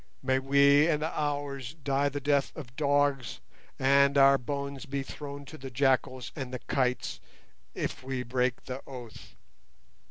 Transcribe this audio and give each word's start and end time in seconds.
May 0.23 0.39
we 0.39 0.87
and 0.87 1.03
ours 1.03 1.75
die 1.75 2.09
the 2.09 2.19
death 2.19 2.51
of 2.57 2.75
dogs, 2.75 3.39
and 3.77 4.17
our 4.17 4.39
bones 4.39 4.87
be 4.87 5.03
thrown 5.03 5.45
to 5.45 5.59
the 5.59 5.69
jackals 5.69 6.31
and 6.35 6.51
the 6.51 6.57
kites, 6.57 7.19
if 7.75 8.01
we 8.03 8.23
break 8.23 8.63
the 8.63 8.81
oath! 8.87 9.35